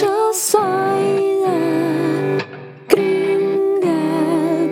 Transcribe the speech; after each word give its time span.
Yo 0.00 0.32
soy 0.32 1.44
la 1.44 1.58
gringa 2.88 4.00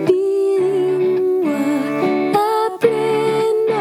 bilingüe. 0.07 1.61
Aprendo 2.33 3.77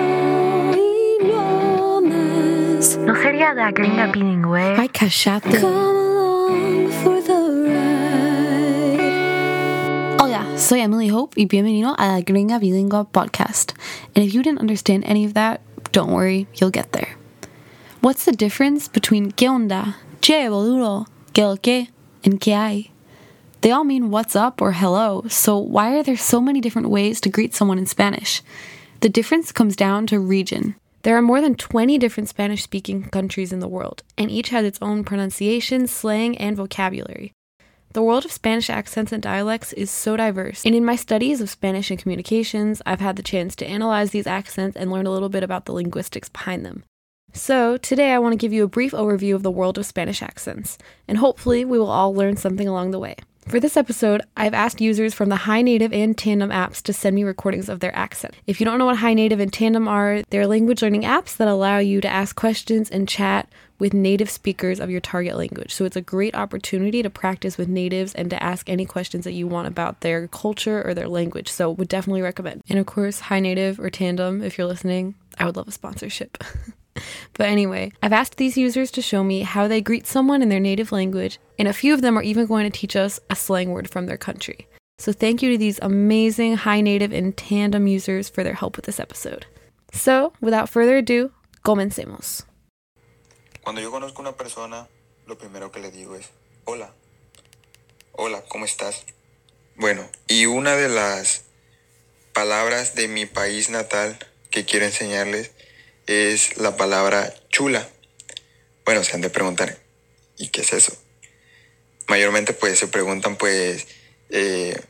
idiomas. 1.22 2.98
¿No 2.98 3.16
sería 3.16 3.54
la 3.54 3.70
gringa 3.70 4.08
bilingüe? 4.08 4.76
Ay, 4.76 4.88
cállate. 4.90 5.60
Come 5.60 5.72
along 5.72 6.90
for 7.02 7.22
the 7.22 7.38
ride. 7.70 9.00
Hola, 10.20 10.44
soy 10.58 10.80
Emily 10.80 11.08
Hope 11.08 11.40
y 11.40 11.46
bienvenido 11.46 11.94
a 11.96 12.06
la 12.06 12.20
Gringa 12.20 12.58
Bilingüe 12.58 13.06
podcast. 13.10 13.72
And 14.14 14.26
if 14.26 14.34
you 14.34 14.42
didn't 14.42 14.60
understand 14.60 15.04
any 15.06 15.24
of 15.24 15.32
that, 15.32 15.62
don't 15.92 16.12
worry, 16.12 16.48
you'll 16.56 16.70
get 16.70 16.92
there. 16.92 17.16
What's 18.02 18.26
the 18.26 18.32
difference 18.32 18.88
between 18.88 19.32
qué 19.32 19.48
onda, 19.48 19.96
che 20.20 20.50
boludo, 20.50 21.06
que, 21.34 21.88
and 22.24 22.42
hay? 22.42 22.90
They 23.60 23.70
all 23.70 23.84
mean 23.84 24.10
what's 24.10 24.34
up 24.34 24.60
or 24.60 24.72
hello, 24.72 25.24
so 25.28 25.58
why 25.58 25.96
are 25.96 26.02
there 26.02 26.16
so 26.16 26.40
many 26.40 26.60
different 26.60 26.88
ways 26.88 27.20
to 27.20 27.28
greet 27.28 27.54
someone 27.54 27.78
in 27.78 27.86
Spanish? 27.86 28.42
The 29.00 29.08
difference 29.08 29.52
comes 29.52 29.76
down 29.76 30.06
to 30.08 30.18
region. 30.18 30.76
There 31.02 31.16
are 31.16 31.22
more 31.22 31.40
than 31.40 31.54
20 31.54 31.98
different 31.98 32.28
Spanish 32.28 32.62
speaking 32.62 33.04
countries 33.04 33.52
in 33.52 33.60
the 33.60 33.68
world, 33.68 34.02
and 34.18 34.30
each 34.30 34.50
has 34.50 34.64
its 34.64 34.78
own 34.82 35.04
pronunciation, 35.04 35.86
slang, 35.86 36.36
and 36.38 36.56
vocabulary. 36.56 37.32
The 37.92 38.02
world 38.02 38.24
of 38.24 38.32
Spanish 38.32 38.70
accents 38.70 39.12
and 39.12 39.22
dialects 39.22 39.72
is 39.72 39.90
so 39.90 40.16
diverse, 40.16 40.64
and 40.64 40.74
in 40.74 40.84
my 40.84 40.96
studies 40.96 41.40
of 41.40 41.50
Spanish 41.50 41.90
and 41.90 41.98
communications, 41.98 42.82
I've 42.86 43.00
had 43.00 43.16
the 43.16 43.22
chance 43.22 43.56
to 43.56 43.66
analyze 43.66 44.10
these 44.10 44.26
accents 44.26 44.76
and 44.76 44.90
learn 44.90 45.06
a 45.06 45.10
little 45.10 45.28
bit 45.28 45.42
about 45.42 45.64
the 45.64 45.72
linguistics 45.72 46.28
behind 46.28 46.64
them. 46.64 46.84
So, 47.32 47.76
today 47.76 48.12
I 48.12 48.18
want 48.18 48.32
to 48.32 48.38
give 48.38 48.52
you 48.52 48.64
a 48.64 48.68
brief 48.68 48.92
overview 48.92 49.34
of 49.34 49.42
the 49.42 49.50
world 49.50 49.78
of 49.78 49.86
Spanish 49.86 50.22
accents, 50.22 50.78
and 51.06 51.18
hopefully, 51.18 51.64
we 51.64 51.78
will 51.78 51.90
all 51.90 52.14
learn 52.14 52.36
something 52.36 52.66
along 52.66 52.90
the 52.90 52.98
way. 52.98 53.16
For 53.48 53.58
this 53.58 53.76
episode, 53.76 54.22
I've 54.36 54.54
asked 54.54 54.80
users 54.80 55.12
from 55.12 55.28
the 55.28 55.36
HiNative 55.36 55.92
and 55.92 56.16
Tandem 56.16 56.50
apps 56.50 56.82
to 56.82 56.92
send 56.92 57.16
me 57.16 57.24
recordings 57.24 57.68
of 57.68 57.80
their 57.80 57.94
accent. 57.96 58.34
If 58.46 58.60
you 58.60 58.64
don't 58.64 58.78
know 58.78 58.86
what 58.86 58.98
HiNative 58.98 59.40
and 59.40 59.52
Tandem 59.52 59.88
are, 59.88 60.22
they're 60.30 60.46
language 60.46 60.82
learning 60.82 61.02
apps 61.02 61.36
that 61.36 61.48
allow 61.48 61.78
you 61.78 62.00
to 62.00 62.08
ask 62.08 62.36
questions 62.36 62.90
and 62.90 63.08
chat 63.08 63.48
with 63.78 63.94
native 63.94 64.30
speakers 64.30 64.78
of 64.78 64.90
your 64.90 65.00
target 65.00 65.36
language. 65.36 65.74
So 65.74 65.84
it's 65.84 65.96
a 65.96 66.02
great 66.02 66.36
opportunity 66.36 67.02
to 67.02 67.10
practice 67.10 67.58
with 67.58 67.68
natives 67.68 68.14
and 68.14 68.30
to 68.30 68.40
ask 68.40 68.68
any 68.68 68.84
questions 68.84 69.24
that 69.24 69.32
you 69.32 69.48
want 69.48 69.66
about 69.66 70.02
their 70.02 70.28
culture 70.28 70.86
or 70.86 70.94
their 70.94 71.08
language. 71.08 71.48
So 71.48 71.70
would 71.70 71.88
definitely 71.88 72.22
recommend. 72.22 72.62
And 72.68 72.78
of 72.78 72.86
course, 72.86 73.22
HiNative 73.22 73.78
or 73.78 73.90
Tandem, 73.90 74.42
if 74.42 74.58
you're 74.58 74.66
listening, 74.66 75.14
I 75.38 75.46
would 75.46 75.56
love 75.56 75.66
a 75.66 75.72
sponsorship. 75.72 76.44
But 77.34 77.48
anyway, 77.48 77.92
I've 78.02 78.12
asked 78.12 78.36
these 78.36 78.56
users 78.56 78.90
to 78.92 79.02
show 79.02 79.24
me 79.24 79.42
how 79.42 79.68
they 79.68 79.80
greet 79.80 80.06
someone 80.06 80.42
in 80.42 80.48
their 80.48 80.60
native 80.60 80.92
language, 80.92 81.38
and 81.58 81.68
a 81.68 81.72
few 81.72 81.94
of 81.94 82.02
them 82.02 82.18
are 82.18 82.22
even 82.22 82.46
going 82.46 82.70
to 82.70 82.78
teach 82.78 82.96
us 82.96 83.20
a 83.30 83.36
slang 83.36 83.70
word 83.70 83.88
from 83.88 84.06
their 84.06 84.18
country. 84.18 84.66
So 84.98 85.12
thank 85.12 85.42
you 85.42 85.50
to 85.52 85.58
these 85.58 85.78
amazing 85.80 86.58
HiNative 86.58 87.16
and 87.16 87.34
tandem 87.36 87.86
users 87.86 88.28
for 88.28 88.44
their 88.44 88.54
help 88.54 88.76
with 88.76 88.84
this 88.84 89.00
episode. 89.00 89.46
So, 89.92 90.32
without 90.40 90.68
further 90.68 90.98
ado, 90.98 91.32
comencemos. 91.64 92.44
Cuando 93.62 93.80
yo 93.80 93.90
conozco 93.90 94.20
una 94.20 94.32
persona, 94.32 94.88
lo 95.26 95.36
primero 95.36 95.70
que 95.70 95.80
le 95.80 95.90
digo 95.90 96.16
es, 96.16 96.28
hola, 96.64 96.92
hola, 98.12 98.42
¿cómo 98.48 98.64
estás? 98.64 99.04
Bueno, 99.76 100.06
y 100.28 100.46
una 100.46 100.76
de 100.76 100.88
las 100.88 101.44
palabras 102.34 102.94
de 102.94 103.08
mi 103.08 103.26
país 103.26 103.70
natal 103.70 104.18
que 104.50 104.64
quiero 104.64 104.86
enseñarles 104.86 105.52
es 106.10 106.56
la 106.56 106.76
palabra 106.76 107.32
chula. 107.48 107.88
Bueno, 108.84 109.04
se 109.04 109.14
han 109.14 109.20
de 109.20 109.30
preguntar, 109.30 109.78
¿y 110.36 110.48
qué 110.48 110.62
es 110.62 110.72
eso? 110.72 110.96
Mayormente 112.08 112.52
pues 112.52 112.78
se 112.78 112.88
preguntan 112.88 113.36
pues 113.36 113.86
eh, 114.30 114.80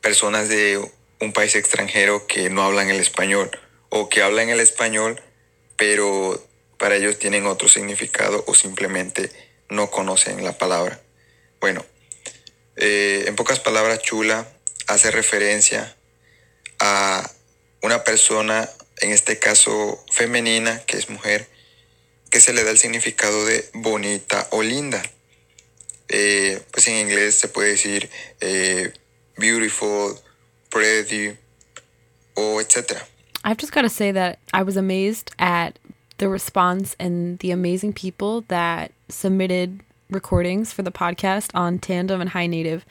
personas 0.00 0.48
de 0.48 0.78
un 1.20 1.32
país 1.32 1.54
extranjero 1.54 2.26
que 2.26 2.50
no 2.50 2.62
hablan 2.62 2.90
el 2.90 3.00
español 3.00 3.50
o 3.88 4.08
que 4.08 4.22
hablan 4.22 4.50
el 4.50 4.60
español 4.60 5.22
pero 5.78 6.44
para 6.76 6.96
ellos 6.96 7.18
tienen 7.18 7.46
otro 7.46 7.68
significado 7.68 8.44
o 8.46 8.54
simplemente 8.54 9.30
no 9.70 9.90
conocen 9.90 10.44
la 10.44 10.58
palabra. 10.58 11.00
Bueno, 11.60 11.86
eh, 12.76 13.24
en 13.26 13.36
pocas 13.36 13.60
palabras, 13.60 14.02
chula 14.02 14.46
hace 14.88 15.10
referencia 15.12 15.96
a 16.80 17.30
una 17.80 18.02
persona, 18.02 18.68
en 19.00 19.12
este 19.12 19.38
caso 19.38 20.04
femenina, 20.10 20.80
que 20.86 20.96
es 20.96 21.08
mujer, 21.08 21.48
que 22.30 22.40
se 22.40 22.52
le 22.52 22.64
da 22.64 22.70
el 22.70 22.78
significado 22.78 23.44
de 23.46 23.64
bonita 23.74 24.46
o 24.50 24.62
linda. 24.62 25.02
Eh, 26.08 26.60
pues 26.72 26.88
en 26.88 26.96
inglés 26.96 27.34
se 27.34 27.48
puede 27.48 27.70
decir 27.70 28.08
eh, 28.40 28.92
beautiful, 29.36 30.14
pretty 30.70 31.36
o 32.34 32.60
etcétera. 32.60 33.06
I've 33.44 33.58
just 33.58 33.72
got 33.72 33.82
to 33.82 33.88
say 33.88 34.12
that 34.12 34.38
I 34.52 34.62
was 34.62 34.76
amazed 34.76 35.30
at 35.38 35.78
the 36.18 36.28
response 36.28 36.96
and 36.98 37.38
the 37.38 37.50
amazing 37.50 37.92
people 37.92 38.44
that 38.48 38.92
submitted 39.08 39.80
recordings 40.10 40.72
for 40.72 40.82
the 40.82 40.90
podcast 40.90 41.50
on 41.54 41.78
Tandem 41.78 42.20
and 42.20 42.30
HiNative. 42.30 42.82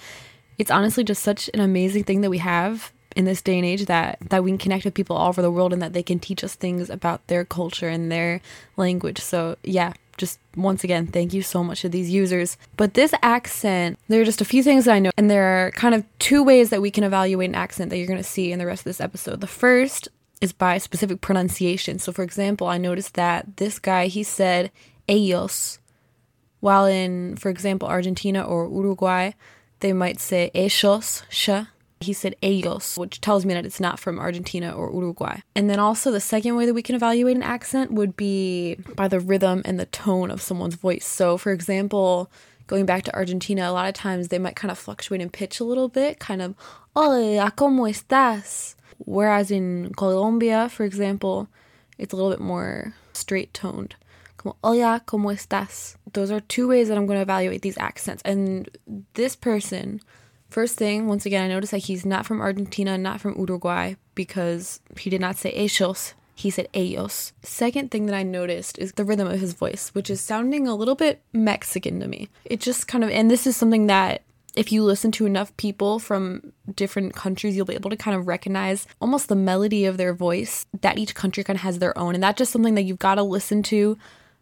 It's 0.57 0.71
honestly 0.71 1.03
just 1.03 1.21
such 1.21 1.49
an 1.53 1.59
amazing 1.59 2.03
thing 2.03 2.21
that 2.21 2.29
we 2.29 2.37
have 2.39 2.91
in 3.17 3.25
this 3.25 3.41
day 3.41 3.57
and 3.57 3.65
age 3.65 3.85
that 3.87 4.19
that 4.29 4.43
we 4.43 4.51
can 4.51 4.59
connect 4.59 4.85
with 4.85 4.93
people 4.93 5.17
all 5.17 5.29
over 5.29 5.41
the 5.41 5.51
world 5.51 5.73
and 5.73 5.81
that 5.81 5.93
they 5.93 6.03
can 6.03 6.19
teach 6.19 6.43
us 6.43 6.53
things 6.53 6.87
about 6.89 7.25
their 7.27 7.43
culture 7.43 7.89
and 7.89 8.11
their 8.11 8.39
language. 8.77 9.19
So, 9.19 9.57
yeah, 9.63 9.93
just 10.17 10.39
once 10.55 10.83
again, 10.83 11.07
thank 11.07 11.33
you 11.33 11.41
so 11.41 11.63
much 11.63 11.81
to 11.81 11.89
these 11.89 12.11
users. 12.11 12.57
But 12.77 12.93
this 12.93 13.13
accent, 13.23 13.97
there 14.07 14.21
are 14.21 14.25
just 14.25 14.39
a 14.39 14.45
few 14.45 14.61
things 14.61 14.85
that 14.85 14.93
I 14.93 14.99
know, 14.99 15.09
and 15.17 15.31
there 15.31 15.65
are 15.65 15.71
kind 15.71 15.95
of 15.95 16.05
two 16.19 16.43
ways 16.43 16.69
that 16.69 16.81
we 16.81 16.91
can 16.91 17.03
evaluate 17.03 17.49
an 17.49 17.55
accent 17.55 17.89
that 17.89 17.97
you're 17.97 18.07
going 18.07 18.17
to 18.17 18.23
see 18.23 18.51
in 18.51 18.59
the 18.59 18.67
rest 18.67 18.81
of 18.81 18.85
this 18.85 19.01
episode. 19.01 19.41
The 19.41 19.47
first 19.47 20.07
is 20.39 20.53
by 20.53 20.77
specific 20.77 21.19
pronunciation. 21.19 21.97
So, 21.97 22.11
for 22.11 22.21
example, 22.21 22.67
I 22.67 22.77
noticed 22.77 23.15
that 23.15 23.57
this 23.57 23.79
guy, 23.79 24.05
he 24.05 24.21
said 24.21 24.71
ellos, 25.09 25.79
while 26.59 26.85
in, 26.85 27.35
for 27.35 27.49
example, 27.49 27.87
Argentina 27.87 28.43
or 28.43 28.69
Uruguay, 28.69 29.31
they 29.79 29.93
might 29.93 30.19
say 30.19 30.51
ellos, 30.53 31.23
sh. 31.29 31.49
He 31.99 32.13
said 32.13 32.35
ellos, 32.43 32.95
which 32.97 33.21
tells 33.21 33.43
me 33.45 33.53
that 33.55 33.65
it's 33.65 33.79
not 33.79 33.99
from 33.99 34.19
Argentina 34.19 34.71
or 34.71 34.91
Uruguay. 34.93 35.39
And 35.55 35.69
then 35.69 35.79
also, 35.79 36.11
the 36.11 36.19
second 36.19 36.55
way 36.55 36.65
that 36.67 36.73
we 36.73 36.83
can 36.83 36.95
evaluate 36.95 37.35
an 37.35 37.43
accent 37.43 37.91
would 37.91 38.15
be 38.15 38.75
by 38.95 39.07
the 39.07 39.19
rhythm 39.19 39.63
and 39.65 39.79
the 39.79 39.87
tone 39.87 40.29
of 40.29 40.41
someone's 40.41 40.75
voice. 40.75 41.05
So, 41.05 41.37
for 41.37 41.51
example, 41.51 42.31
going 42.67 42.85
back 42.85 43.03
to 43.03 43.15
Argentina, 43.15 43.67
a 43.67 43.71
lot 43.71 43.87
of 43.87 43.95
times 43.95 44.27
they 44.27 44.37
might 44.37 44.55
kind 44.55 44.71
of 44.71 44.77
fluctuate 44.77 45.21
in 45.21 45.29
pitch 45.29 45.59
a 45.59 45.63
little 45.63 45.87
bit, 45.89 46.19
kind 46.19 46.41
of, 46.41 46.53
hola, 46.95 47.51
¿cómo 47.57 47.89
estás? 47.89 48.75
Whereas 48.99 49.49
in 49.51 49.93
Colombia, 49.95 50.69
for 50.69 50.83
example, 50.83 51.47
it's 51.97 52.13
a 52.13 52.15
little 52.15 52.31
bit 52.31 52.41
more 52.41 52.93
straight 53.13 53.53
toned. 53.53 53.95
Como, 54.37 54.55
hola, 54.63 55.01
¿cómo 55.07 55.33
estás? 55.33 55.95
Those 56.13 56.29
are 56.29 56.41
two 56.41 56.67
ways 56.67 56.89
that 56.89 56.97
I'm 56.97 57.07
going 57.07 57.17
to 57.17 57.23
evaluate 57.23 57.63
these 57.63 57.77
accents. 57.77 58.21
And 58.23 58.69
this 59.13 59.35
person, 59.35 60.01
first 60.49 60.77
thing, 60.77 61.07
once 61.07 61.25
again, 61.25 61.43
I 61.43 61.53
noticed 61.53 61.71
that 61.71 61.79
he's 61.79 62.05
not 62.05 62.25
from 62.25 62.41
Argentina, 62.41 62.97
not 62.97 63.21
from 63.21 63.37
Uruguay, 63.37 63.95
because 64.15 64.79
he 64.97 65.09
did 65.09 65.21
not 65.21 65.37
say 65.37 65.53
ellos. 65.53 66.13
He 66.35 66.49
said 66.49 66.67
ellos. 66.73 67.33
Second 67.41 67.89
thing 67.89 68.05
that 68.05 68.15
I 68.15 68.23
noticed 68.23 68.77
is 68.77 68.93
the 68.93 69.05
rhythm 69.05 69.27
of 69.27 69.39
his 69.39 69.53
voice, 69.53 69.89
which 69.93 70.09
is 70.09 70.21
sounding 70.21 70.67
a 70.67 70.75
little 70.75 70.95
bit 70.95 71.21
Mexican 71.33 71.99
to 71.99 72.07
me. 72.07 72.29
It 72.45 72.59
just 72.59 72.87
kind 72.87 73.03
of, 73.03 73.09
and 73.09 73.31
this 73.31 73.47
is 73.47 73.57
something 73.57 73.87
that 73.87 74.21
if 74.55 74.71
you 74.71 74.83
listen 74.83 75.11
to 75.11 75.25
enough 75.27 75.55
people 75.57 75.99
from 75.99 76.51
different 76.75 77.13
countries, 77.13 77.55
you'll 77.55 77.65
be 77.65 77.75
able 77.75 77.91
to 77.91 77.95
kind 77.95 78.17
of 78.17 78.27
recognize 78.27 78.87
almost 78.99 79.29
the 79.29 79.35
melody 79.35 79.85
of 79.85 79.97
their 79.97 80.13
voice 80.13 80.65
that 80.81 80.97
each 80.97 81.13
country 81.13 81.43
kind 81.43 81.57
of 81.57 81.61
has 81.61 81.77
their 81.77 81.95
own. 81.97 82.15
And 82.15 82.23
that's 82.23 82.39
just 82.39 82.51
something 82.51 82.73
that 82.73 82.81
you've 82.81 82.97
got 82.97 83.15
to 83.15 83.23
listen 83.23 83.61
to 83.63 83.97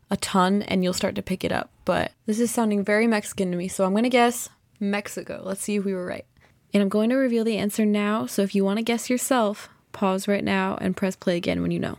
a 0.10 0.16
ton 0.18 0.62
and 0.64 0.84
you'll 0.84 0.94
start 0.94 1.16
to 1.16 1.22
pick 1.22 1.44
it 1.44 1.52
up. 1.52 1.70
But 1.84 2.14
this 2.26 2.40
is 2.40 2.50
sounding 2.50 2.86
very 2.86 3.08
Mexican 3.08 3.52
to 3.52 3.58
me. 3.58 3.68
So 3.68 3.84
I'm 3.84 3.92
going 3.92 4.04
to 4.04 4.10
guess 4.10 4.50
Mexico. 4.80 5.42
Let's 5.44 5.62
see 5.62 5.76
if 5.76 5.86
we 5.86 5.94
were 5.94 6.06
right. 6.06 6.26
And 6.74 6.84
I'm 6.84 6.90
going 6.90 7.10
to 7.10 7.16
reveal 7.16 7.44
the 7.44 7.58
answer 7.58 7.86
now. 7.86 8.26
So 8.26 8.42
if 8.42 8.54
you 8.54 8.66
want 8.66 8.78
to 8.78 8.84
guess 8.84 9.10
yourself, 9.10 9.70
pause 9.92 10.28
right 10.28 10.44
now 10.44 10.78
and 10.82 10.98
press 10.98 11.16
play 11.16 11.38
again 11.38 11.62
when 11.62 11.72
you 11.72 11.80
know. 11.80 11.98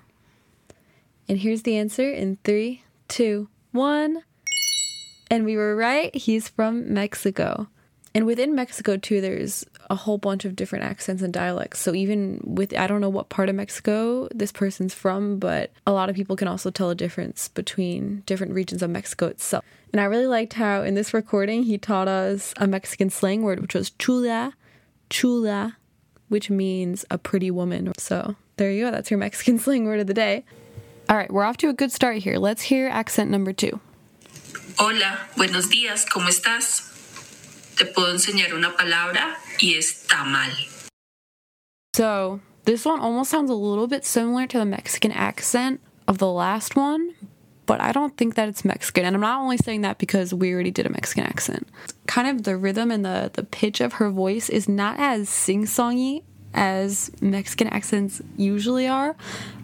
And 1.29 1.39
here's 1.39 1.63
the 1.63 1.77
answer 1.77 2.11
in 2.11 2.39
three, 2.45 2.85
two, 3.09 3.49
one. 3.73 4.23
And 5.31 5.45
we 5.45 5.57
were 5.57 5.75
right. 5.75 6.15
He's 6.15 6.49
from 6.49 6.93
Mexico. 6.93 7.69
And 8.17 8.25
within 8.25 8.55
Mexico, 8.55 8.97
too, 8.97 9.21
there's 9.21 9.67
a 9.91 9.95
whole 9.95 10.17
bunch 10.17 10.47
of 10.47 10.57
different 10.57 10.87
accents 10.87 11.21
and 11.21 11.35
dialects. 11.35 11.81
So 11.81 11.95
even 11.95 12.41
with, 12.43 12.75
I 12.75 12.87
don't 12.87 13.03
know 13.03 13.11
what 13.11 13.29
part 13.29 13.51
of 13.51 13.55
Mexico 13.55 14.27
this 14.35 14.51
person's 14.51 14.95
from, 14.95 15.39
but 15.39 15.71
a 15.87 15.93
lot 15.93 16.09
of 16.09 16.17
people 16.17 16.35
can 16.35 16.49
also 16.49 16.71
tell 16.71 16.89
a 16.89 16.95
difference 16.95 17.49
between 17.49 18.23
different 18.25 18.55
regions 18.55 18.83
of 18.83 18.89
Mexico 18.89 19.27
itself. 19.27 19.67
And 19.93 20.01
I 20.01 20.05
really 20.05 20.27
liked 20.27 20.55
how 20.55 20.81
in 20.81 20.95
this 20.95 21.13
recording 21.13 21.65
he 21.65 21.77
taught 21.77 22.09
us 22.09 22.55
a 22.57 22.67
Mexican 22.67 23.11
slang 23.11 23.43
word, 23.43 23.61
which 23.61 23.75
was 23.75 23.91
chula, 23.91 24.55
chula, 25.11 25.77
which 26.31 26.49
means 26.49 27.05
a 27.11 27.19
pretty 27.19 27.51
woman. 27.51 27.93
So 27.99 28.35
there 28.57 28.73
you 28.73 28.87
go. 28.87 28.93
That's 28.93 29.11
your 29.11 29.19
Mexican 29.19 29.59
slang 29.59 29.85
word 29.85 30.01
of 30.01 30.07
the 30.07 30.15
day. 30.15 30.47
All 31.11 31.19
right, 31.19 31.31
we're 31.31 31.45
off 31.45 31.59
to 31.59 31.69
a 31.69 31.75
good 31.75 31.93
start 31.93 32.17
here. 32.17 32.39
Let's 32.39 32.63
hear 32.63 32.89
accent 32.89 33.31
number 33.31 33.53
two. 33.53 33.79
Hola, 34.79 35.19
buenos 35.37 35.69
días, 35.69 36.07
¿cómo 36.07 36.29
estás? 36.29 36.96
Te 37.77 37.85
puedo 37.85 38.11
enseñar 38.11 38.55
una 38.55 38.75
palabra 38.77 39.37
y. 39.61 39.81
So 41.95 42.41
this 42.65 42.85
one 42.85 43.01
almost 43.01 43.31
sounds 43.31 43.51
a 43.51 43.55
little 43.55 43.87
bit 43.87 44.05
similar 44.05 44.47
to 44.47 44.59
the 44.59 44.65
Mexican 44.65 45.13
accent 45.13 45.81
of 46.09 46.19
the 46.19 46.31
last 46.31 46.75
one, 46.75 47.15
but 47.67 47.81
I 47.81 47.93
don't 47.93 48.17
think 48.17 48.35
that 48.37 48.49
it's 48.49 48.65
Mexican. 48.65 49.05
And 49.05 49.15
I'm 49.15 49.21
not 49.21 49.41
only 49.41 49.59
saying 49.59 49.83
that 49.83 49.99
because 49.99 50.33
we 50.33 50.53
already 50.53 50.71
did 50.71 50.87
a 50.87 50.91
Mexican 50.91 51.25
accent. 51.25 51.69
Kind 52.07 52.29
of 52.29 52.45
the 52.45 52.57
rhythm 52.57 52.91
and 52.91 53.05
the, 53.05 53.31
the 53.33 53.45
pitch 53.45 53.81
of 53.81 53.95
her 53.95 54.11
voice 54.11 54.49
is 54.49 54.69
not 54.69 54.99
as 54.99 55.29
sing 55.29 55.65
songy 55.65 56.23
as 56.55 57.11
Mexican 57.21 57.69
accents 57.69 58.23
usually 58.37 58.89
are, 58.89 59.15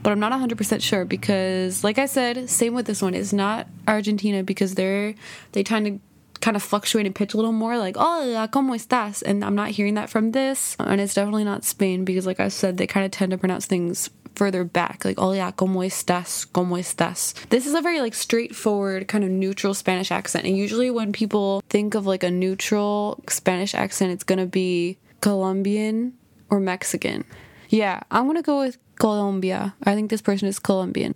but 0.03 0.13
I'm 0.13 0.21
not 0.21 0.33
100% 0.33 0.83
sure 0.83 1.07
because, 1.07 1.83
like 1.83 1.99
I 1.99 2.07
said, 2.07 2.51
same 2.51 2.75
with 2.75 2.87
this 2.87 3.01
one. 3.01 3.15
It's 3.15 3.33
not 3.33 3.67
Argentina 3.89 4.43
because 4.43 4.75
they're 4.75 5.15
they 5.53 5.63
tend 5.63 5.87
to 5.87 6.01
kind 6.43 6.57
of 6.57 6.63
fluctuate 6.63 7.07
in 7.07 7.15
pitch 7.15 7.33
a 7.33 7.37
little 7.37 7.53
more, 7.53 7.79
like 7.79 7.97
oh, 7.99 8.23
"Hola, 8.23 8.49
cómo 8.49 8.75
estás?" 8.77 9.23
And 9.23 9.43
I'm 9.43 9.55
not 9.55 9.71
hearing 9.71 9.95
that 9.95 10.11
from 10.11 10.33
this, 10.33 10.77
and 10.79 11.01
it's 11.01 11.15
definitely 11.15 11.45
not 11.45 11.65
Spain 11.65 12.05
because, 12.05 12.27
like 12.27 12.41
I 12.41 12.49
said, 12.49 12.77
they 12.77 12.87
kind 12.87 13.07
of 13.07 13.13
tend 13.13 13.31
to 13.31 13.39
pronounce 13.39 13.65
things 13.65 14.11
further 14.35 14.65
back, 14.65 15.05
like 15.05 15.19
oh, 15.19 15.33
"Hola, 15.33 15.55
cómo 15.57 15.87
estás? 15.87 16.45
Cómo 16.47 16.79
estás?" 16.79 17.33
This 17.49 17.67
is 17.67 17.75
a 17.75 17.81
very 17.81 18.01
like 18.01 18.15
straightforward, 18.15 19.09
kind 19.09 19.25
of 19.25 19.31
neutral 19.31 19.73
Spanish 19.73 20.11
accent, 20.11 20.45
and 20.45 20.59
usually 20.59 20.91
when 20.91 21.13
people 21.13 21.63
think 21.71 21.95
of 21.95 22.07
like 22.07 22.25
a 22.25 22.31
neutral 22.31 23.23
Spanish 23.29 23.75
accent, 23.75 24.13
it's 24.13 24.25
gonna 24.25 24.47
be 24.47 24.99
Colombian 25.21 26.13
or 26.51 26.61
Mexican. 26.61 27.25
Yeah, 27.69 28.01
I'm 28.11 28.27
gonna 28.27 28.43
go 28.43 28.61
with 28.61 28.77
Colombia. 28.99 29.75
I 29.83 29.95
think 29.95 30.11
this 30.11 30.21
person 30.21 30.49
is 30.49 30.59
Colombian. 30.59 31.15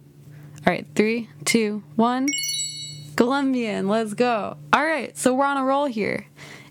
All 0.67 0.73
right, 0.73 0.87
three, 0.95 1.29
two, 1.45 1.83
one. 1.97 2.27
Colombian, 3.17 3.89
let's 3.89 4.13
go. 4.13 4.59
All 4.75 4.85
right, 4.85 5.17
so 5.17 5.35
we're 5.35 5.47
on 5.47 5.57
a 5.57 5.65
roll 5.65 5.87
here. 5.87 6.27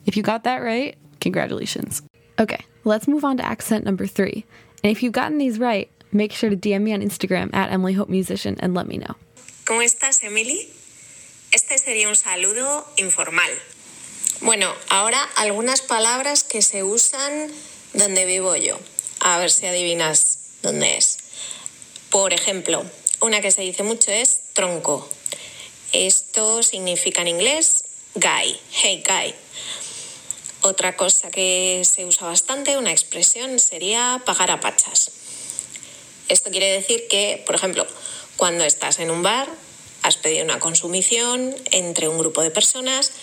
If 0.05 0.15
you 0.15 0.21
got 0.21 0.43
that 0.43 0.61
right, 0.61 0.95
congratulations. 1.19 2.03
Okay, 2.39 2.63
let's 2.83 3.07
move 3.07 3.25
on 3.25 3.37
to 3.37 3.45
accent 3.45 3.83
number 3.83 4.05
three. 4.05 4.45
And 4.83 4.91
if 4.91 5.01
you've 5.01 5.11
gotten 5.11 5.39
these 5.39 5.57
right, 5.57 5.89
make 6.11 6.31
sure 6.31 6.51
to 6.51 6.55
DM 6.55 6.81
me 6.81 6.93
on 6.93 7.01
Instagram 7.01 7.49
at 7.53 7.71
Emily 7.71 7.93
Hope 7.93 8.09
Musician 8.09 8.57
and 8.59 8.75
let 8.75 8.87
me 8.87 8.97
know. 8.97 9.15
¿Cómo 9.65 9.81
estás, 9.81 10.23
Emily? 10.23 10.69
Este 11.51 11.79
sería 11.79 12.07
un 12.07 12.15
saludo 12.15 12.85
informal. 12.97 13.49
Bueno, 14.41 14.71
ahora 14.89 15.17
algunas 15.37 15.81
palabras 15.81 16.43
que 16.43 16.61
se 16.61 16.83
usan 16.83 17.49
donde 17.93 18.25
vivo 18.25 18.55
yo. 18.55 18.77
A 19.21 19.39
ver 19.39 19.49
si 19.49 19.65
adivinas 19.65 20.59
dónde 20.61 20.97
es. 20.97 21.17
Por 22.11 22.33
ejemplo, 22.33 22.85
una 23.21 23.41
que 23.41 23.49
se 23.49 23.63
dice 23.63 23.81
mucho 23.81 24.11
es 24.11 24.53
tronco. 24.53 25.09
Esto 25.95 26.61
significa 26.61 27.21
en 27.21 27.29
inglés 27.29 27.85
guy, 28.15 28.59
hey 28.69 29.01
guy. 29.07 29.33
Otra 30.59 30.97
cosa 30.97 31.31
que 31.31 31.83
se 31.85 32.03
usa 32.03 32.27
bastante, 32.27 32.77
una 32.77 32.91
expresión, 32.91 33.59
sería 33.59 34.21
pagar 34.25 34.51
a 34.51 34.59
pachas. 34.59 35.11
Esto 36.27 36.51
quiere 36.51 36.69
decir 36.69 37.07
que, 37.09 37.41
por 37.45 37.55
ejemplo, 37.55 37.87
cuando 38.35 38.65
estás 38.65 38.99
en 38.99 39.09
un 39.09 39.23
bar, 39.23 39.47
has 40.01 40.17
pedido 40.17 40.43
una 40.43 40.59
consumición 40.59 41.55
entre 41.71 42.09
un 42.09 42.17
grupo 42.17 42.41
de 42.41 42.51
personas 42.51 43.13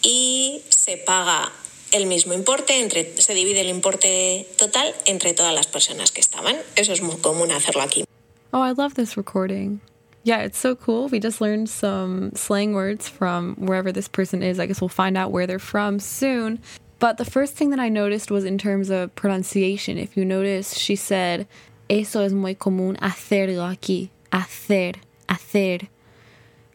y 0.00 0.62
se 0.70 0.96
paga 0.96 1.52
el 1.92 2.06
mismo 2.06 2.32
importe, 2.32 2.80
entre, 2.80 3.20
se 3.20 3.34
divide 3.34 3.60
el 3.60 3.68
importe 3.68 4.48
total 4.56 4.94
entre 5.04 5.34
todas 5.34 5.54
las 5.54 5.66
personas 5.66 6.10
que 6.10 6.22
estaban. 6.22 6.56
Eso 6.74 6.94
es 6.94 7.02
muy 7.02 7.16
común 7.16 7.52
hacerlo 7.52 7.82
aquí. 7.82 8.04
Oh, 8.52 8.66
I 8.66 8.72
love 8.74 8.94
this 8.94 9.14
recording. 9.14 9.82
Yeah, 10.24 10.40
it's 10.40 10.58
so 10.58 10.74
cool. 10.74 11.08
We 11.08 11.20
just 11.20 11.40
learned 11.40 11.70
some 11.70 12.32
slang 12.34 12.74
words 12.74 13.08
from 13.08 13.54
wherever 13.56 13.92
this 13.92 14.08
person 14.08 14.42
is. 14.42 14.58
I 14.58 14.66
guess 14.66 14.80
we'll 14.80 14.88
find 14.88 15.16
out 15.16 15.30
where 15.30 15.46
they're 15.46 15.58
from 15.58 16.00
soon. 16.00 16.60
But 16.98 17.16
the 17.16 17.24
first 17.24 17.54
thing 17.54 17.70
that 17.70 17.78
I 17.78 17.88
noticed 17.88 18.30
was 18.30 18.44
in 18.44 18.58
terms 18.58 18.90
of 18.90 19.14
pronunciation. 19.14 19.98
If 19.98 20.16
you 20.16 20.24
notice, 20.24 20.76
she 20.76 20.96
said, 20.96 21.46
Eso 21.88 22.22
es 22.22 22.32
muy 22.32 22.54
común 22.54 22.98
hacerlo 22.98 23.74
aquí. 23.74 24.10
Hacer, 24.32 24.96
hacer. 25.28 25.88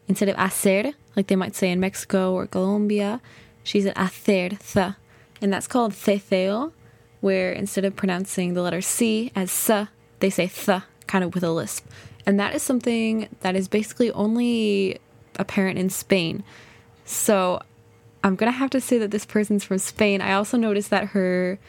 Instead 0.07 0.29
of 0.29 0.37
hacer, 0.37 0.93
like 1.15 1.27
they 1.27 1.35
might 1.35 1.55
say 1.55 1.71
in 1.71 1.79
Mexico 1.79 2.33
or 2.33 2.47
Colombia, 2.47 3.21
she 3.63 3.81
said 3.81 3.95
hacer, 3.95 4.57
th. 4.57 4.95
And 5.41 5.51
that's 5.51 5.67
called 5.67 5.93
ceceo, 5.93 6.71
where 7.19 7.51
instead 7.51 7.85
of 7.85 7.95
pronouncing 7.95 8.53
the 8.53 8.61
letter 8.61 8.81
C 8.81 9.31
as 9.35 9.49
s, 9.49 9.87
they 10.19 10.29
say 10.29 10.47
th, 10.47 10.83
kind 11.05 11.23
of 11.23 11.35
with 11.35 11.43
a 11.43 11.51
lisp. 11.51 11.85
And 12.25 12.39
that 12.39 12.55
is 12.55 12.63
something 12.63 13.27
that 13.41 13.55
is 13.55 13.67
basically 13.67 14.11
only 14.11 14.99
apparent 15.37 15.77
in 15.77 15.89
Spain. 15.89 16.43
So 17.05 17.61
I'm 18.23 18.35
gonna 18.35 18.51
have 18.51 18.69
to 18.71 18.81
say 18.81 18.97
that 18.99 19.11
this 19.11 19.25
person's 19.25 19.63
from 19.63 19.77
Spain. 19.77 20.21
I 20.21 20.33
also 20.33 20.57
noticed 20.57 20.89
that 20.89 21.09
her 21.09 21.59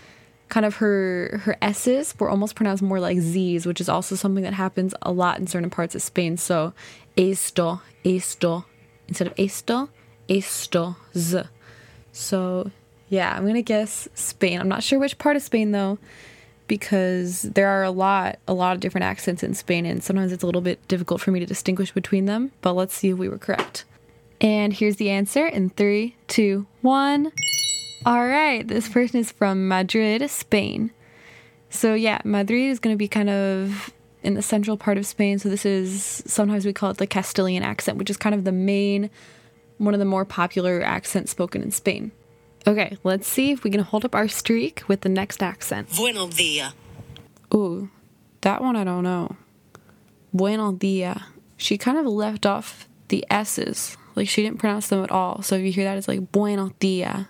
kind 0.48 0.66
of 0.66 0.76
her 0.76 1.40
her 1.44 1.56
s's 1.62 2.14
were 2.20 2.28
almost 2.28 2.54
pronounced 2.54 2.82
more 2.82 3.00
like 3.00 3.18
z's, 3.18 3.66
which 3.66 3.80
is 3.80 3.88
also 3.88 4.14
something 4.14 4.44
that 4.44 4.54
happens 4.54 4.94
a 5.02 5.10
lot 5.10 5.38
in 5.40 5.46
certain 5.46 5.70
parts 5.70 5.94
of 5.94 6.02
Spain. 6.02 6.36
So 6.36 6.72
esto, 7.16 7.80
esto, 8.04 8.64
instead 9.08 9.26
of 9.26 9.34
esto, 9.38 9.88
esto, 10.28 10.96
z. 11.16 11.42
So 12.12 12.70
yeah, 13.08 13.34
I'm 13.36 13.46
gonna 13.46 13.62
guess 13.62 14.08
Spain. 14.14 14.60
I'm 14.60 14.68
not 14.68 14.84
sure 14.84 14.98
which 14.98 15.18
part 15.18 15.36
of 15.36 15.42
Spain 15.42 15.72
though, 15.72 15.98
because 16.66 17.42
there 17.42 17.68
are 17.68 17.82
a 17.82 17.90
lot, 17.90 18.38
a 18.48 18.54
lot 18.54 18.74
of 18.74 18.80
different 18.80 19.04
accents 19.04 19.42
in 19.42 19.54
Spain, 19.54 19.86
and 19.86 20.02
sometimes 20.02 20.32
it's 20.32 20.42
a 20.42 20.46
little 20.46 20.60
bit 20.60 20.86
difficult 20.88 21.20
for 21.20 21.30
me 21.30 21.40
to 21.40 21.46
distinguish 21.46 21.92
between 21.92 22.24
them. 22.24 22.52
But 22.60 22.72
let's 22.72 22.94
see 22.94 23.10
if 23.10 23.18
we 23.18 23.28
were 23.28 23.38
correct. 23.38 23.84
And 24.40 24.72
here's 24.72 24.96
the 24.96 25.10
answer 25.10 25.46
in 25.46 25.70
three, 25.70 26.16
two, 26.28 26.66
one. 26.82 27.32
All 28.06 28.26
right, 28.26 28.66
this 28.66 28.88
person 28.88 29.20
is 29.20 29.32
from 29.32 29.68
Madrid, 29.68 30.28
Spain. 30.30 30.90
So 31.70 31.94
yeah, 31.94 32.20
Madrid 32.24 32.70
is 32.70 32.78
going 32.78 32.94
to 32.94 32.98
be 32.98 33.08
kind 33.08 33.30
of 33.30 33.92
in 34.22 34.34
the 34.34 34.42
central 34.42 34.76
part 34.76 34.98
of 34.98 35.06
Spain. 35.06 35.38
So 35.38 35.48
this 35.48 35.66
is 35.66 36.22
sometimes 36.26 36.66
we 36.66 36.72
call 36.72 36.90
it 36.90 36.98
the 36.98 37.06
Castilian 37.06 37.62
accent, 37.62 37.98
which 37.98 38.10
is 38.10 38.16
kind 38.16 38.34
of 38.34 38.44
the 38.44 38.52
main, 38.52 39.10
one 39.78 39.94
of 39.94 40.00
the 40.00 40.06
more 40.06 40.24
popular 40.24 40.82
accents 40.82 41.30
spoken 41.30 41.62
in 41.62 41.70
Spain. 41.70 42.12
Okay, 42.66 42.96
let's 43.04 43.28
see 43.28 43.50
if 43.50 43.62
we 43.62 43.70
can 43.70 43.80
hold 43.80 44.04
up 44.04 44.14
our 44.14 44.28
streak 44.28 44.82
with 44.88 45.02
the 45.02 45.08
next 45.08 45.42
accent. 45.42 45.94
Buenos 45.96 46.34
dia. 46.34 46.72
Ooh, 47.52 47.90
that 48.40 48.62
one 48.62 48.74
I 48.76 48.84
don't 48.84 49.04
know. 49.04 49.36
Buenos 50.32 50.78
dia. 50.78 51.26
She 51.56 51.76
kind 51.76 51.98
of 51.98 52.06
left 52.06 52.46
off 52.46 52.88
the 53.08 53.24
S's. 53.30 53.96
Like 54.16 54.28
she 54.28 54.42
didn't 54.42 54.58
pronounce 54.58 54.88
them 54.88 55.02
at 55.02 55.10
all. 55.10 55.42
So 55.42 55.56
if 55.56 55.64
you 55.64 55.72
hear 55.72 55.84
that, 55.84 55.98
it's 55.98 56.08
like 56.08 56.32
buenos 56.32 56.72
dia. 56.78 57.28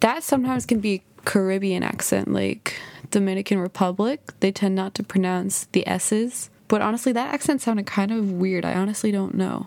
That 0.00 0.22
sometimes 0.22 0.64
can 0.64 0.78
be 0.80 1.02
Caribbean 1.24 1.82
accent, 1.82 2.32
like 2.32 2.78
Dominican 3.10 3.58
Republic. 3.58 4.20
They 4.40 4.52
tend 4.52 4.74
not 4.74 4.94
to 4.94 5.02
pronounce 5.02 5.66
the 5.72 5.86
S's. 5.88 6.50
But 6.68 6.82
honestly, 6.82 7.12
that 7.12 7.34
accent 7.34 7.62
sounded 7.62 7.86
kind 7.86 8.12
of 8.12 8.30
weird. 8.30 8.64
I 8.64 8.74
honestly 8.74 9.10
don't 9.10 9.34
know. 9.34 9.66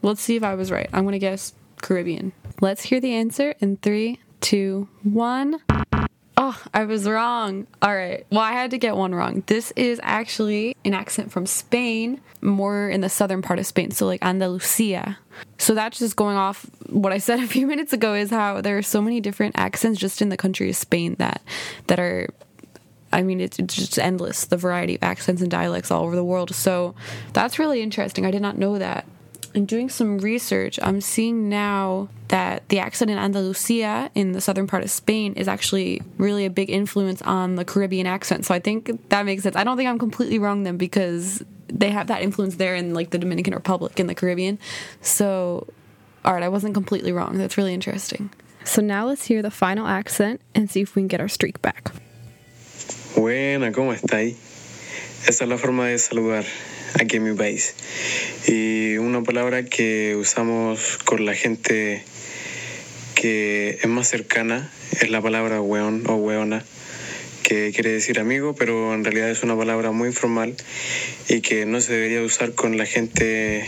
Let's 0.00 0.20
see 0.22 0.34
if 0.34 0.42
I 0.42 0.54
was 0.54 0.70
right. 0.70 0.88
I'm 0.92 1.04
gonna 1.04 1.18
guess 1.18 1.54
Caribbean. 1.82 2.32
Let's 2.60 2.84
hear 2.84 3.00
the 3.00 3.12
answer 3.12 3.54
in 3.60 3.76
three, 3.78 4.20
two, 4.40 4.88
one. 5.02 5.60
Oh, 6.36 6.60
I 6.72 6.84
was 6.84 7.06
wrong. 7.06 7.66
All 7.82 7.94
right. 7.94 8.26
Well, 8.30 8.40
I 8.40 8.52
had 8.52 8.70
to 8.70 8.78
get 8.78 8.96
one 8.96 9.14
wrong. 9.14 9.42
This 9.46 9.72
is 9.76 10.00
actually 10.02 10.76
an 10.84 10.94
accent 10.94 11.30
from 11.30 11.44
Spain, 11.44 12.20
more 12.40 12.88
in 12.88 13.02
the 13.02 13.10
southern 13.10 13.42
part 13.42 13.58
of 13.58 13.66
Spain, 13.66 13.90
so 13.90 14.06
like 14.06 14.24
Andalusia. 14.24 15.18
So 15.58 15.74
that's 15.74 15.98
just 15.98 16.16
going 16.16 16.36
off 16.36 16.66
what 16.88 17.12
I 17.12 17.18
said 17.18 17.40
a 17.40 17.46
few 17.46 17.66
minutes 17.72 17.92
ago 17.92 18.14
is 18.14 18.30
how 18.30 18.60
there 18.60 18.78
are 18.78 18.82
so 18.82 19.02
many 19.02 19.20
different 19.20 19.58
accents 19.58 20.00
just 20.00 20.22
in 20.22 20.30
the 20.30 20.36
country 20.36 20.70
of 20.70 20.76
Spain 20.76 21.16
that 21.18 21.42
that 21.88 22.00
are 22.00 22.28
I 23.12 23.22
mean, 23.22 23.40
it's, 23.40 23.58
it's 23.58 23.74
just 23.74 23.98
endless, 23.98 24.46
the 24.46 24.56
variety 24.56 24.94
of 24.94 25.02
accents 25.02 25.42
and 25.42 25.50
dialects 25.50 25.90
all 25.90 26.04
over 26.04 26.16
the 26.16 26.24
world. 26.24 26.54
So 26.54 26.94
that's 27.34 27.58
really 27.58 27.82
interesting. 27.82 28.24
I 28.24 28.30
did 28.30 28.42
not 28.42 28.56
know 28.56 28.78
that. 28.78 29.06
In 29.54 29.66
doing 29.66 29.90
some 29.90 30.18
research, 30.18 30.78
I'm 30.82 31.02
seeing 31.02 31.50
now 31.50 32.08
that 32.28 32.66
the 32.70 32.78
accent 32.78 33.10
in 33.10 33.18
Andalusia, 33.18 34.10
in 34.14 34.32
the 34.32 34.40
southern 34.40 34.66
part 34.66 34.82
of 34.82 34.90
Spain, 34.90 35.34
is 35.34 35.46
actually 35.46 36.00
really 36.16 36.46
a 36.46 36.50
big 36.50 36.70
influence 36.70 37.20
on 37.20 37.56
the 37.56 37.64
Caribbean 37.64 38.06
accent. 38.06 38.46
So 38.46 38.54
I 38.54 38.60
think 38.60 39.10
that 39.10 39.26
makes 39.26 39.42
sense. 39.42 39.54
I 39.54 39.64
don't 39.64 39.76
think 39.76 39.90
I'm 39.90 39.98
completely 39.98 40.38
wrong 40.38 40.62
then 40.62 40.78
because 40.78 41.44
they 41.68 41.90
have 41.90 42.06
that 42.06 42.22
influence 42.22 42.56
there 42.56 42.74
in 42.74 42.94
like 42.94 43.10
the 43.10 43.18
Dominican 43.18 43.54
Republic 43.54 44.00
in 44.00 44.06
the 44.06 44.14
Caribbean. 44.14 44.58
So, 45.02 45.66
all 46.24 46.32
right, 46.32 46.42
I 46.42 46.48
wasn't 46.48 46.72
completely 46.72 47.12
wrong. 47.12 47.36
That's 47.36 47.58
really 47.58 47.74
interesting. 47.74 48.30
So 48.64 48.80
now 48.80 49.06
let's 49.06 49.24
hear 49.24 49.42
the 49.42 49.50
final 49.50 49.86
accent 49.86 50.40
and 50.54 50.70
see 50.70 50.80
if 50.80 50.94
we 50.94 51.02
can 51.02 51.08
get 51.08 51.20
our 51.20 51.28
streak 51.28 51.60
back. 51.60 51.92
Buena, 53.14 53.70
¿cómo 53.72 53.92
estáis? 53.92 54.36
Esa 55.28 55.44
es 55.44 55.50
la 55.50 55.58
forma 55.58 55.88
de 55.88 55.98
saludar 55.98 56.44
aquí 57.00 57.16
en 57.16 57.24
mi 57.24 57.34
país. 57.34 57.74
Y 58.46 58.96
una 58.98 59.22
palabra 59.22 59.64
que 59.64 60.16
usamos 60.16 60.98
con 61.04 61.24
la 61.24 61.34
gente 61.34 62.04
que 63.14 63.78
es 63.80 63.88
más 63.88 64.08
cercana 64.08 64.70
es 65.00 65.10
la 65.10 65.20
palabra 65.20 65.60
weón 65.60 66.04
o 66.08 66.16
weona, 66.16 66.64
que 67.42 67.72
quiere 67.72 67.92
decir 67.92 68.18
amigo, 68.18 68.54
pero 68.54 68.94
en 68.94 69.04
realidad 69.04 69.30
es 69.30 69.42
una 69.42 69.56
palabra 69.56 69.92
muy 69.92 70.08
informal 70.08 70.54
y 71.28 71.40
que 71.40 71.66
no 71.66 71.80
se 71.80 71.92
debería 71.94 72.22
usar 72.22 72.54
con 72.54 72.76
la 72.76 72.86
gente 72.86 73.64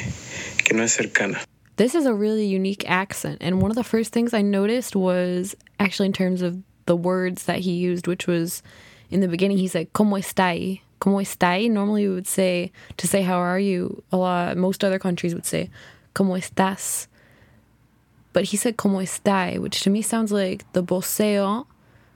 que 0.65 0.75
no 0.75 0.83
es 0.83 0.93
cercana. 0.93 1.41
This 1.77 1.95
is 1.95 2.07
a 2.07 2.15
really 2.15 2.47
unique 2.47 2.85
accent. 2.89 3.39
And 3.41 3.61
one 3.61 3.71
of 3.71 3.77
the 3.77 3.85
first 3.85 4.13
things 4.13 4.33
I 4.33 4.43
noticed 4.43 4.95
was 4.95 5.57
actually 5.81 6.07
in 6.07 6.13
terms 6.13 6.41
of 6.41 6.59
the 6.87 6.97
words 6.97 7.45
that 7.45 7.61
he 7.61 7.73
used, 7.73 8.07
which 8.07 8.27
was 8.27 8.63
in 9.11 9.21
the 9.21 9.29
beginning, 9.29 9.59
he 9.59 9.69
said, 9.69 9.93
¿Cómo 9.93 10.19
estáis? 10.19 10.81
¿Cómo 11.05 11.21
estáis? 11.21 11.71
Normally 11.71 12.09
we 12.09 12.15
would 12.15 12.27
say, 12.27 12.73
to 12.97 13.07
say, 13.07 13.21
how 13.21 13.37
are 13.37 13.59
you? 13.59 14.03
A 14.11 14.17
lot, 14.17 14.57
most 14.57 14.83
other 14.83 14.99
countries 14.99 15.35
would 15.35 15.45
say, 15.45 15.69
¿Cómo 16.15 16.39
estás? 16.39 17.09
But 18.33 18.45
he 18.45 18.57
said, 18.57 18.79
¿Cómo 18.79 19.03
estáis? 19.03 19.61
Which 19.61 19.83
to 19.83 19.91
me 19.91 20.01
sounds 20.01 20.33
like 20.33 20.65
the 20.73 20.83
voseo, 20.83 21.67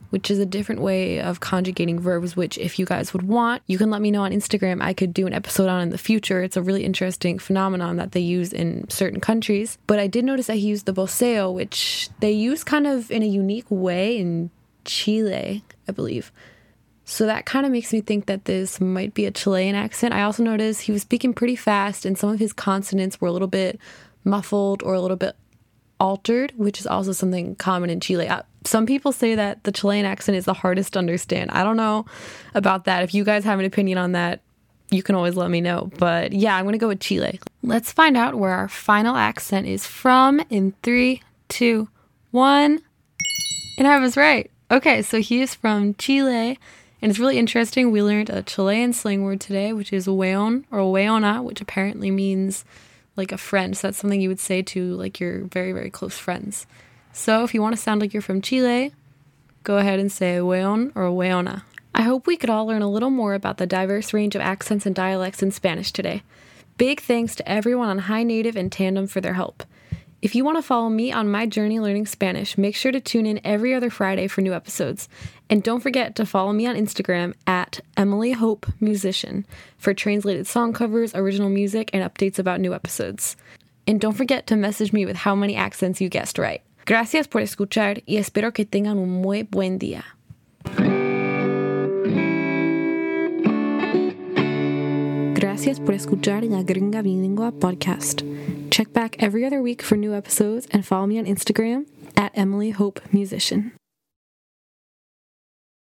which 0.08 0.30
is 0.30 0.38
a 0.38 0.46
different 0.46 0.80
way 0.80 1.20
of 1.20 1.38
conjugating 1.38 2.00
verbs, 2.00 2.34
which 2.34 2.56
if 2.56 2.78
you 2.78 2.86
guys 2.86 3.12
would 3.12 3.28
want, 3.28 3.60
you 3.66 3.76
can 3.76 3.90
let 3.90 4.00
me 4.00 4.10
know 4.10 4.22
on 4.22 4.32
Instagram. 4.32 4.80
I 4.80 4.94
could 4.94 5.12
do 5.12 5.26
an 5.26 5.34
episode 5.34 5.68
on 5.68 5.82
in 5.82 5.90
the 5.90 5.98
future. 5.98 6.42
It's 6.42 6.56
a 6.56 6.62
really 6.62 6.86
interesting 6.86 7.38
phenomenon 7.38 7.96
that 7.96 8.12
they 8.12 8.20
use 8.20 8.54
in 8.54 8.88
certain 8.88 9.20
countries. 9.20 9.76
But 9.86 9.98
I 9.98 10.06
did 10.06 10.24
notice 10.24 10.46
that 10.46 10.56
he 10.56 10.66
used 10.66 10.86
the 10.86 10.94
voseo, 10.94 11.52
which 11.52 12.08
they 12.20 12.32
use 12.32 12.64
kind 12.64 12.86
of 12.86 13.10
in 13.10 13.22
a 13.22 13.26
unique 13.26 13.66
way 13.68 14.16
in 14.16 14.50
Chile, 14.86 15.62
I 15.86 15.92
believe. 15.92 16.32
So 17.10 17.24
that 17.24 17.46
kind 17.46 17.64
of 17.64 17.72
makes 17.72 17.90
me 17.90 18.02
think 18.02 18.26
that 18.26 18.44
this 18.44 18.82
might 18.82 19.14
be 19.14 19.24
a 19.24 19.30
Chilean 19.30 19.74
accent. 19.74 20.12
I 20.12 20.22
also 20.22 20.42
noticed 20.42 20.82
he 20.82 20.92
was 20.92 21.00
speaking 21.00 21.32
pretty 21.32 21.56
fast 21.56 22.04
and 22.04 22.18
some 22.18 22.28
of 22.28 22.38
his 22.38 22.52
consonants 22.52 23.18
were 23.18 23.28
a 23.28 23.32
little 23.32 23.48
bit 23.48 23.80
muffled 24.24 24.82
or 24.82 24.92
a 24.92 25.00
little 25.00 25.16
bit 25.16 25.34
altered, 25.98 26.52
which 26.56 26.78
is 26.78 26.86
also 26.86 27.12
something 27.12 27.56
common 27.56 27.88
in 27.88 27.98
Chile. 27.98 28.28
Uh, 28.28 28.42
Some 28.64 28.84
people 28.84 29.12
say 29.12 29.34
that 29.34 29.64
the 29.64 29.72
Chilean 29.72 30.04
accent 30.04 30.36
is 30.36 30.44
the 30.44 30.52
hardest 30.52 30.92
to 30.92 30.98
understand. 30.98 31.50
I 31.50 31.64
don't 31.64 31.78
know 31.78 32.04
about 32.54 32.84
that. 32.84 33.02
If 33.04 33.14
you 33.14 33.24
guys 33.24 33.42
have 33.44 33.58
an 33.58 33.64
opinion 33.64 33.96
on 33.96 34.12
that, 34.12 34.42
you 34.90 35.02
can 35.02 35.14
always 35.14 35.34
let 35.34 35.50
me 35.50 35.62
know. 35.62 35.90
But 35.98 36.34
yeah, 36.34 36.56
I'm 36.56 36.66
going 36.66 36.74
to 36.74 36.78
go 36.78 36.88
with 36.88 37.00
Chile. 37.00 37.40
Let's 37.62 37.90
find 37.90 38.18
out 38.18 38.34
where 38.34 38.52
our 38.52 38.68
final 38.68 39.16
accent 39.16 39.66
is 39.66 39.86
from 39.86 40.42
in 40.50 40.74
three, 40.82 41.22
two, 41.48 41.88
one. 42.32 42.80
And 43.78 43.88
I 43.88 43.98
was 43.98 44.14
right. 44.14 44.50
Okay, 44.70 45.00
so 45.00 45.20
he 45.20 45.40
is 45.40 45.54
from 45.54 45.94
Chile. 45.94 46.58
And 47.00 47.10
it's 47.10 47.18
really 47.18 47.38
interesting. 47.38 47.90
We 47.90 48.02
learned 48.02 48.30
a 48.30 48.42
Chilean 48.42 48.92
slang 48.92 49.22
word 49.22 49.40
today, 49.40 49.72
which 49.72 49.92
is 49.92 50.08
weon 50.08 50.66
or 50.70 50.80
weona, 50.80 51.42
which 51.42 51.60
apparently 51.60 52.10
means 52.10 52.64
like 53.16 53.32
a 53.32 53.38
friend. 53.38 53.76
So 53.76 53.88
that's 53.88 53.98
something 53.98 54.20
you 54.20 54.28
would 54.28 54.40
say 54.40 54.62
to 54.62 54.94
like 54.94 55.20
your 55.20 55.44
very, 55.44 55.72
very 55.72 55.90
close 55.90 56.18
friends. 56.18 56.66
So 57.12 57.44
if 57.44 57.54
you 57.54 57.62
want 57.62 57.76
to 57.76 57.82
sound 57.82 58.00
like 58.00 58.12
you're 58.12 58.22
from 58.22 58.42
Chile, 58.42 58.92
go 59.62 59.78
ahead 59.78 59.98
and 59.98 60.10
say 60.10 60.40
weon 60.40 60.92
or 60.94 61.04
weona. 61.04 61.62
I 61.94 62.02
hope 62.02 62.26
we 62.26 62.36
could 62.36 62.50
all 62.50 62.66
learn 62.66 62.82
a 62.82 62.90
little 62.90 63.10
more 63.10 63.34
about 63.34 63.58
the 63.58 63.66
diverse 63.66 64.12
range 64.12 64.34
of 64.34 64.40
accents 64.40 64.86
and 64.86 64.94
dialects 64.94 65.42
in 65.42 65.50
Spanish 65.50 65.92
today. 65.92 66.22
Big 66.76 67.00
thanks 67.00 67.34
to 67.36 67.48
everyone 67.48 67.88
on 67.88 68.02
HiNative 68.02 68.54
and 68.54 68.70
Tandem 68.70 69.08
for 69.08 69.20
their 69.20 69.34
help. 69.34 69.64
If 70.20 70.34
you 70.34 70.44
want 70.44 70.58
to 70.58 70.62
follow 70.62 70.88
me 70.88 71.12
on 71.12 71.30
my 71.30 71.46
journey 71.46 71.80
learning 71.80 72.06
Spanish, 72.06 72.58
make 72.58 72.76
sure 72.76 72.92
to 72.92 73.00
tune 73.00 73.26
in 73.26 73.40
every 73.44 73.74
other 73.74 73.90
Friday 73.90 74.26
for 74.26 74.40
new 74.40 74.52
episodes. 74.52 75.08
And 75.50 75.62
don't 75.62 75.80
forget 75.80 76.14
to 76.16 76.26
follow 76.26 76.52
me 76.52 76.66
on 76.66 76.76
Instagram 76.76 77.34
at 77.46 77.80
Emily 77.96 78.32
Hope 78.32 78.66
Musician 78.80 79.46
for 79.78 79.94
translated 79.94 80.46
song 80.46 80.72
covers, 80.72 81.14
original 81.14 81.48
music, 81.48 81.90
and 81.92 82.02
updates 82.02 82.38
about 82.38 82.60
new 82.60 82.74
episodes. 82.74 83.36
And 83.86 84.00
don't 84.00 84.12
forget 84.12 84.46
to 84.48 84.56
message 84.56 84.92
me 84.92 85.06
with 85.06 85.16
how 85.16 85.34
many 85.34 85.56
accents 85.56 86.00
you 86.00 86.10
guessed 86.10 86.38
right. 86.38 86.60
Gracias 86.84 87.26
por 87.26 87.40
escuchar 87.40 88.02
y 88.06 88.16
espero 88.18 88.52
que 88.52 88.64
tengan 88.64 88.98
un 88.98 89.22
muy 89.22 89.42
buen 89.42 89.78
día. 89.78 90.04
Gracias 95.34 95.80
por 95.80 95.94
escuchar 95.94 96.42
La 96.48 96.62
Gringa 96.62 97.02
Bilingüe 97.02 97.52
podcast. 97.52 98.22
Check 98.70 98.92
back 98.92 99.16
every 99.22 99.44
other 99.44 99.62
week 99.62 99.82
for 99.82 99.96
new 99.96 100.14
episodes 100.14 100.66
and 100.70 100.84
follow 100.84 101.06
me 101.06 101.18
on 101.18 101.24
Instagram 101.24 101.86
at 102.16 102.32
Emily 102.34 102.70
Hope 102.70 103.00
Musician. 103.12 103.72